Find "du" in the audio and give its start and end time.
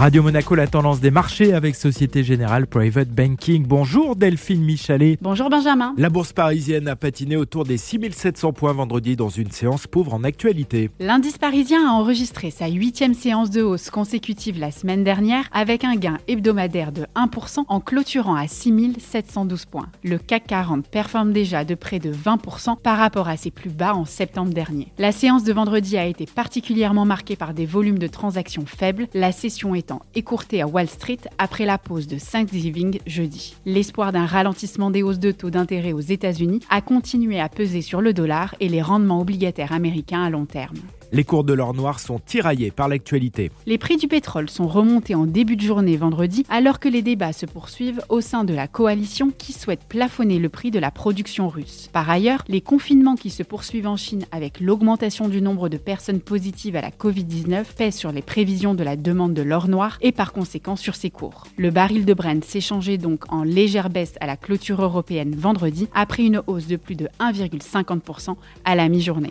43.96-44.06, 55.28-55.42